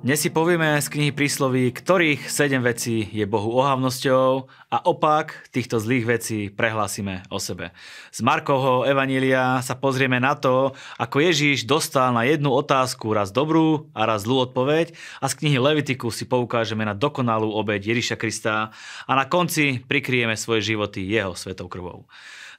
[0.00, 5.76] Dnes si povieme z knihy prísloví, ktorých 7 vecí je Bohu ohavnosťou a opak týchto
[5.76, 7.76] zlých vecí prehlásime o sebe.
[8.08, 13.92] Z Markovho Evanília sa pozrieme na to, ako Ježíš dostal na jednu otázku raz dobrú
[13.92, 18.72] a raz zlú odpoveď a z knihy Levitiku si poukážeme na dokonalú obeď Ježíša Krista
[19.04, 22.08] a na konci prikryjeme svoje životy jeho svetou krvou.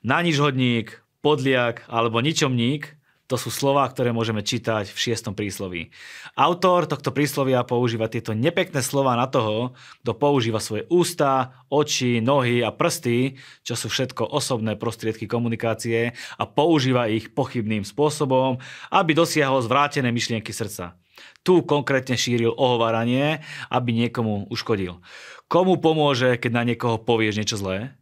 [0.05, 3.00] Na nič hodník, podliak alebo ničomník
[3.31, 5.95] to sú slova, ktoré môžeme čítať v šiestom prísloví.
[6.35, 9.71] Autor tohto príslovia používa tieto nepekné slova na toho,
[10.03, 16.43] kto používa svoje ústa, oči, nohy a prsty, čo sú všetko osobné prostriedky komunikácie a
[16.43, 18.59] používa ich pochybným spôsobom,
[18.91, 20.99] aby dosiahol zvrátené myšlienky srdca.
[21.47, 23.39] Tu konkrétne šíril ohováranie,
[23.71, 24.99] aby niekomu uškodil.
[25.47, 27.95] Komu pomôže, keď na niekoho povieš niečo zlé?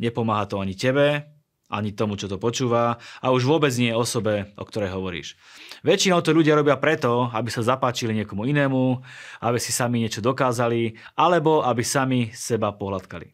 [0.00, 1.28] Nepomáha to ani tebe,
[1.70, 5.38] ani tomu, čo to počúva a už vôbec nie osobe, o ktorej hovoríš.
[5.86, 9.00] Väčšinou to ľudia robia preto, aby sa zapáčili niekomu inému,
[9.40, 13.32] aby si sami niečo dokázali, alebo aby sami seba pohľadkali.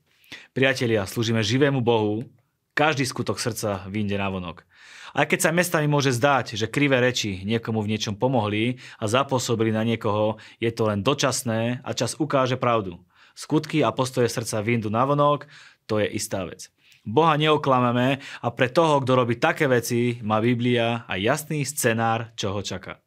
[0.52, 2.28] Priatelia, slúžime živému Bohu,
[2.76, 4.68] každý skutok srdca vyjde na vonok.
[5.16, 9.72] Aj keď sa mestami môže zdať, že krivé reči niekomu v niečom pomohli a zapôsobili
[9.72, 13.00] na niekoho, je to len dočasné a čas ukáže pravdu.
[13.32, 15.48] Skutky a postoje srdca vyjdu na vonok,
[15.88, 16.68] to je istá vec.
[17.06, 22.50] Boha neoklameme a pre toho, kto robí také veci, má Biblia aj jasný scenár, čo
[22.50, 22.98] ho čaká.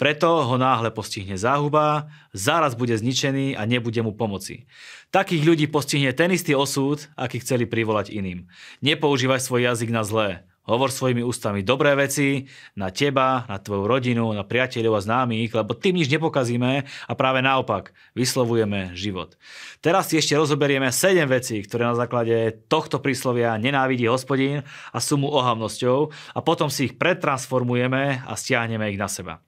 [0.00, 4.64] Preto ho náhle postihne záhuba, záraz bude zničený a nebude mu pomoci.
[5.12, 8.48] Takých ľudí postihne ten istý osud, aký chceli privolať iným.
[8.80, 10.48] Nepoužívaj svoj jazyk na zlé.
[10.68, 12.44] Hovor svojimi ústami dobré veci
[12.76, 17.40] na teba, na tvoju rodinu, na priateľov a známych, lebo tým nič nepokazíme a práve
[17.40, 19.40] naopak vyslovujeme život.
[19.80, 25.18] Teraz si ešte rozoberieme 7 vecí, ktoré na základe tohto príslovia nenávidí hospodín a sú
[25.18, 29.42] mu ohavnosťou a potom si ich pretransformujeme a stiahneme ich na seba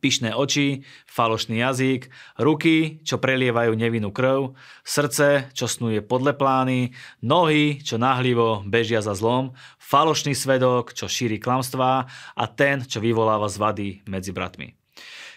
[0.00, 2.08] pyšné oči, falošný jazyk,
[2.40, 9.12] ruky, čo prelievajú nevinnú krv, srdce, čo snuje podle plány, nohy, čo náhlivo bežia za
[9.12, 14.76] zlom, falošný svedok, čo šíri klamstvá a ten, čo vyvoláva zvady medzi bratmi.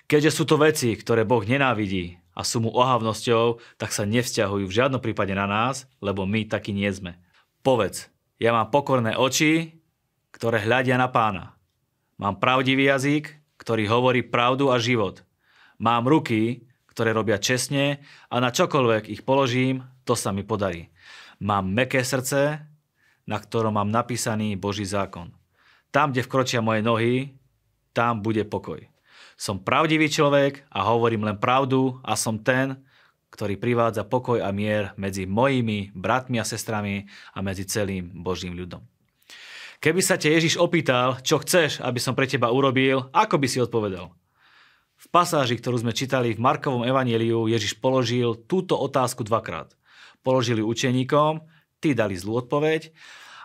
[0.07, 4.75] Keďže sú to veci, ktoré Boh nenávidí a sú mu ohavnosťou, tak sa nevzťahujú v
[4.80, 7.19] žiadnom prípade na nás, lebo my takí nie sme.
[7.59, 8.07] Povedz,
[8.40, 9.75] ja mám pokorné oči,
[10.31, 11.59] ktoré hľadia na pána.
[12.16, 13.36] Mám pravdivý jazyk,
[13.68, 15.28] ktorý hovorí pravdu a život.
[15.76, 18.00] Mám ruky, ktoré robia čestne
[18.32, 20.88] a na čokoľvek ich položím, to sa mi podarí.
[21.44, 22.64] Mám meké srdce,
[23.28, 25.36] na ktorom mám napísaný Boží zákon.
[25.92, 27.36] Tam, kde vkročia moje nohy,
[27.92, 28.80] tam bude pokoj.
[29.36, 32.80] Som pravdivý človek a hovorím len pravdu a som ten,
[33.36, 37.04] ktorý privádza pokoj a mier medzi mojimi bratmi a sestrami
[37.36, 38.80] a medzi celým Božím ľudom.
[39.78, 43.62] Keby sa ťa Ježiš opýtal, čo chceš, aby som pre teba urobil, ako by si
[43.62, 44.10] odpovedal?
[44.98, 49.78] V pasáži, ktorú sme čítali v Markovom evanieliu, Ježiš položil túto otázku dvakrát.
[50.26, 51.46] Položili učeníkom,
[51.78, 52.90] tí dali zlú odpoveď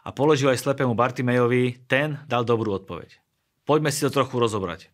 [0.08, 3.20] a položil aj slepému Bartimejovi, ten dal dobrú odpoveď.
[3.68, 4.88] Poďme si to trochu rozobrať.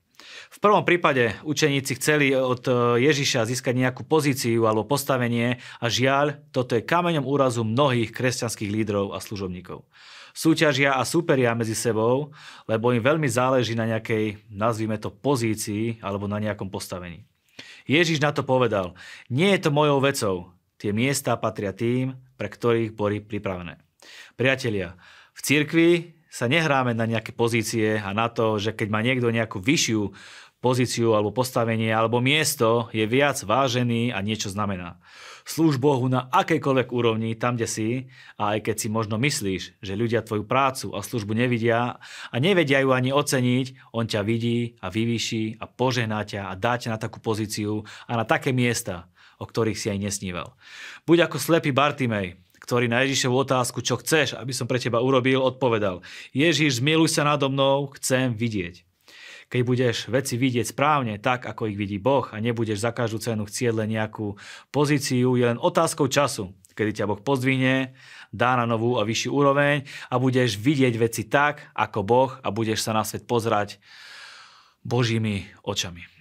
[0.51, 2.67] V prvom prípade učeníci chceli od
[2.99, 9.15] Ježiša získať nejakú pozíciu alebo postavenie a žiaľ, toto je kameňom úrazu mnohých kresťanských lídrov
[9.15, 9.87] a služobníkov
[10.39, 12.31] súťažia a súperia medzi sebou,
[12.71, 17.27] lebo im veľmi záleží na nejakej, nazvime to, pozícii alebo na nejakom postavení.
[17.91, 18.95] Ježiš na to povedal,
[19.27, 20.37] nie je to mojou vecou,
[20.79, 23.83] tie miesta patria tým, pre ktorých boli pripravené.
[24.39, 24.95] Priatelia,
[25.35, 25.91] v cirkvi
[26.29, 30.13] sa nehráme na nejaké pozície a na to, že keď má niekto nejakú vyššiu
[30.59, 34.99] pozíciu alebo postavenie alebo miesto, je viac vážený a niečo znamená.
[35.49, 37.89] Slúž Bohu na akejkoľvek úrovni, tam, kde si,
[38.37, 41.97] a aj keď si možno myslíš, že ľudia tvoju prácu a službu nevidia
[42.29, 46.77] a nevedia ju ani oceniť, on ťa vidí a vyvýši a požehná ťa a dá
[46.77, 49.09] ťa na takú pozíciu a na také miesta,
[49.41, 50.53] o ktorých si aj nesníval.
[51.09, 52.37] Buď ako slepý Bartimej,
[52.69, 56.05] ktorý na Ježišovu otázku, čo chceš, aby som pre teba urobil, odpovedal.
[56.37, 58.85] Ježiš, zmiluj sa nado mnou, chcem vidieť.
[59.49, 63.49] Keď budeš veci vidieť správne, tak ako ich vidí Boh a nebudeš za každú cenu
[63.49, 64.37] chcieť len nejakú
[64.69, 67.97] pozíciu, je len otázkou času, kedy ťa Boh pozdvihne,
[68.37, 72.85] dá na novú a vyššiu úroveň a budeš vidieť veci tak, ako Boh a budeš
[72.85, 73.81] sa na svet pozerať
[74.85, 76.18] Božími očami.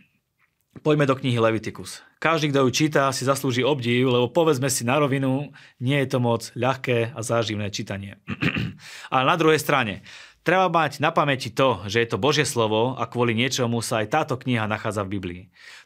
[0.84, 2.06] Poďme do knihy Levitikus.
[2.18, 6.20] Každý, kto ju číta, si zaslúži obdiv, lebo povedzme si na rovinu, nie je to
[6.22, 8.18] moc ľahké a záživné čítanie.
[9.14, 10.06] Ale na druhej strane,
[10.48, 14.08] Treba mať na pamäti to, že je to Božie slovo a kvôli niečomu sa aj
[14.16, 15.42] táto kniha nachádza v Biblii.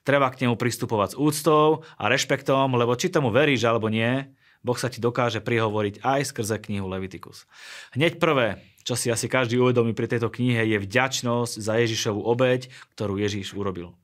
[0.05, 4.29] Treba k nemu pristupovať s úctou a rešpektom, lebo či tomu veríš alebo nie,
[4.61, 7.49] Boh sa ti dokáže prihovoriť aj skrze knihu Levitikus.
[7.97, 12.69] Hneď prvé, čo si asi každý uvedomí pri tejto knihe, je vďačnosť za Ježišovu obeď,
[12.93, 13.97] ktorú Ježiš urobil.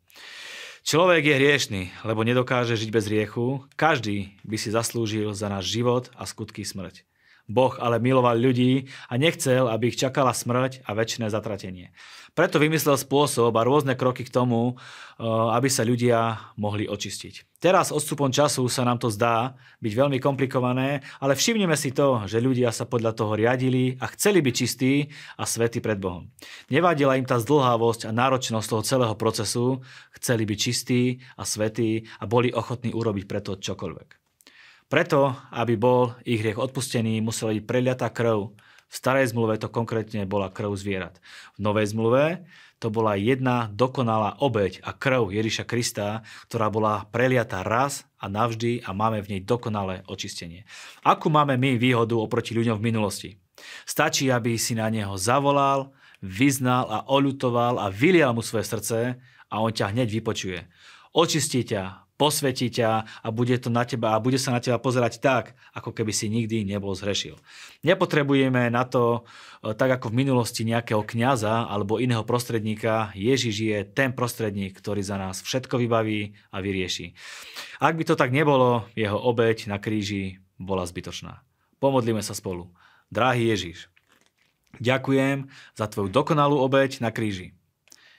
[0.87, 3.59] Človek je hriešný, lebo nedokáže žiť bez riechu.
[3.75, 7.03] Každý by si zaslúžil za náš život a skutky smrť.
[7.47, 11.95] Boh ale miloval ľudí a nechcel, aby ich čakala smrť a väčšie zatratenie.
[12.37, 17.57] Preto vymyslel spôsob a rôzne kroky k tomu, eh, aby sa ľudia mohli očistiť.
[17.57, 22.37] Teraz odstupom času sa nám to zdá byť veľmi komplikované, ale všimneme si to, že
[22.37, 25.09] ľudia sa podľa toho riadili a chceli byť čistí
[25.41, 26.29] a svätí pred Bohom.
[26.69, 29.81] Nevadila im tá zdlhavosť a náročnosť toho celého procesu,
[30.13, 34.26] chceli byť čistí a svätí a boli ochotní urobiť preto čokoľvek.
[34.87, 38.55] Preto, aby bol ich hriech odpustený, musela byť preliatá krv
[38.87, 41.19] v starej zmluve to konkrétne bola krv zvierat.
[41.59, 42.47] V novej zmluve
[42.79, 48.87] to bola jedna dokonalá obeď a krv Ježiša Krista, ktorá bola preliatá raz a navždy
[48.87, 50.63] a máme v nej dokonalé očistenie.
[51.03, 53.29] Akú máme my výhodu oproti ľuďom v minulosti?
[53.83, 55.91] Stačí, aby si na neho zavolal,
[56.23, 59.19] vyznal a oľutoval a vylial mu svoje srdce
[59.51, 60.59] a on ťa hneď vypočuje.
[61.11, 65.21] Očistí ťa, posvetí ťa a bude, to na teba, a bude sa na teba pozerať
[65.21, 67.37] tak, ako keby si nikdy nebol zhrešil.
[67.85, 69.23] Nepotrebujeme na to,
[69.61, 73.13] e, tak ako v minulosti, nejakého kňaza alebo iného prostredníka.
[73.13, 77.13] Ježiš je ten prostredník, ktorý za nás všetko vybaví a vyrieši.
[77.77, 81.45] Ak by to tak nebolo, jeho obeď na kríži bola zbytočná.
[81.77, 82.73] Pomodlíme sa spolu.
[83.13, 83.93] Drahý Ježiš,
[84.81, 85.47] ďakujem
[85.77, 87.53] za tvoju dokonalú obeď na kríži.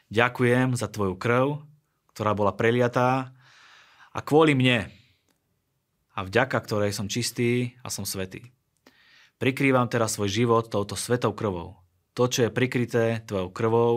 [0.09, 1.61] Ďakujem za tvoju krv,
[2.17, 3.37] ktorá bola preliatá
[4.19, 4.91] a kvôli mne
[6.19, 8.51] a vďaka ktorej som čistý a som svetý.
[9.39, 11.79] Prikrývam teraz svoj život touto svetou krvou.
[12.19, 13.93] To, čo je prikryté tvojou krvou,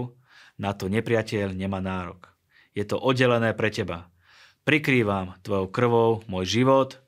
[0.62, 2.30] na to nepriateľ nemá nárok.
[2.78, 4.14] Je to oddelené pre teba.
[4.62, 7.02] Prikrývam tvojou krvou môj život,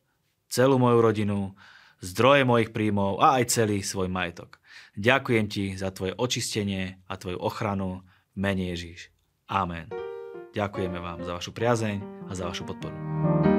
[0.50, 1.54] celú moju rodinu,
[2.02, 4.58] zdroje mojich príjmov a aj celý svoj majetok.
[4.98, 8.02] Ďakujem ti za tvoje očistenie a tvoju ochranu
[8.34, 9.14] mene Ježíš.
[9.46, 10.13] Amen.
[10.54, 13.53] Ďakujeme vám za vašu priazeň a za vašu podporu.